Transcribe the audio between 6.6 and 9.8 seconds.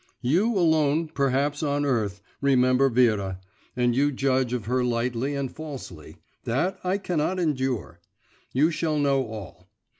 I cannot endure. You shall know all.